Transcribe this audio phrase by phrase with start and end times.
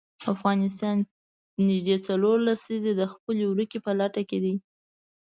[0.33, 0.97] افغانستان
[1.67, 4.55] نژدې څلور لسیزې د خپلې ورکې په لټه کې دی.